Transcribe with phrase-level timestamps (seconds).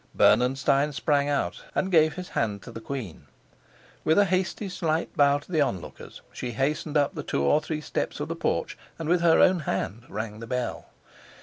[0.15, 3.27] Bernenstein sprang out and gave his hand to the queen.
[4.03, 7.81] With a hasty slight bow to the onlookers, she hastened up the two or three
[7.81, 10.87] steps of the porch, and with her own hand rang the bell.